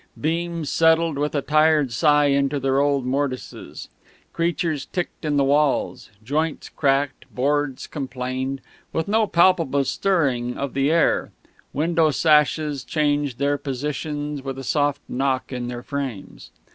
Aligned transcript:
Beams 0.19 0.71
settled 0.71 1.19
with 1.19 1.35
a 1.35 1.43
tired 1.43 1.91
sigh 1.91 2.25
into 2.25 2.59
their 2.59 2.79
old 2.79 3.05
mortices; 3.05 3.87
creatures 4.33 4.87
ticked 4.87 5.23
in 5.23 5.37
the 5.37 5.43
walls; 5.43 6.09
joints 6.23 6.69
cracked, 6.69 7.25
boards 7.35 7.85
complained; 7.85 8.61
with 8.93 9.07
no 9.07 9.27
palpable 9.27 9.83
stirring 9.83 10.57
of 10.57 10.73
the 10.73 10.89
air 10.89 11.31
window 11.71 12.09
sashes 12.09 12.83
changed 12.83 13.37
their 13.37 13.59
positions 13.59 14.41
with 14.41 14.57
a 14.57 14.63
soft 14.63 15.01
knock 15.07 15.53
in 15.53 15.67
their 15.67 15.83
frames. 15.83 16.49